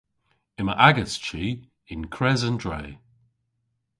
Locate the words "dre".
2.61-2.81